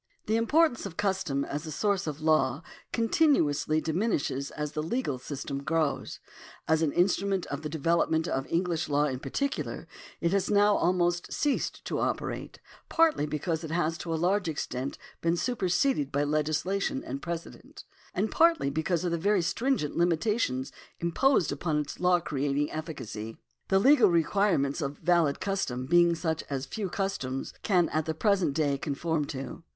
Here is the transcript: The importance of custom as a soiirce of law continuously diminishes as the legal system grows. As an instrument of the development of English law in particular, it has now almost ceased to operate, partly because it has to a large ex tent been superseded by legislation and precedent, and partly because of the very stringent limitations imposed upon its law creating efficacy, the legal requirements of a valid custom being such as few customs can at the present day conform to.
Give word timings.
The 0.25 0.35
importance 0.35 0.87
of 0.87 0.97
custom 0.97 1.45
as 1.45 1.67
a 1.67 1.69
soiirce 1.69 2.07
of 2.07 2.21
law 2.21 2.63
continuously 2.91 3.79
diminishes 3.79 4.49
as 4.49 4.71
the 4.71 4.81
legal 4.81 5.19
system 5.19 5.61
grows. 5.61 6.19
As 6.67 6.81
an 6.81 6.91
instrument 6.93 7.45
of 7.51 7.61
the 7.61 7.69
development 7.69 8.27
of 8.27 8.47
English 8.47 8.89
law 8.89 9.05
in 9.05 9.19
particular, 9.19 9.87
it 10.19 10.31
has 10.31 10.49
now 10.49 10.75
almost 10.75 11.31
ceased 11.31 11.85
to 11.85 11.99
operate, 11.99 12.59
partly 12.89 13.27
because 13.27 13.63
it 13.63 13.69
has 13.69 13.95
to 13.99 14.11
a 14.11 14.15
large 14.17 14.49
ex 14.49 14.65
tent 14.65 14.97
been 15.21 15.37
superseded 15.37 16.11
by 16.11 16.23
legislation 16.23 17.03
and 17.03 17.21
precedent, 17.21 17.83
and 18.15 18.31
partly 18.31 18.71
because 18.71 19.03
of 19.05 19.11
the 19.11 19.19
very 19.19 19.43
stringent 19.43 19.95
limitations 19.97 20.71
imposed 20.99 21.51
upon 21.51 21.77
its 21.77 21.99
law 21.99 22.19
creating 22.19 22.71
efficacy, 22.71 23.37
the 23.67 23.77
legal 23.77 24.09
requirements 24.09 24.81
of 24.81 24.93
a 24.97 25.01
valid 25.05 25.39
custom 25.39 25.85
being 25.85 26.15
such 26.15 26.43
as 26.49 26.65
few 26.65 26.89
customs 26.89 27.53
can 27.61 27.87
at 27.89 28.05
the 28.05 28.15
present 28.15 28.55
day 28.55 28.79
conform 28.79 29.25
to. 29.25 29.61